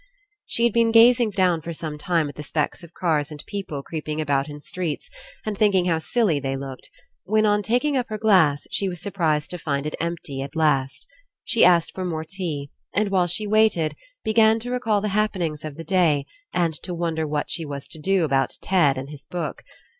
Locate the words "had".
0.63-0.73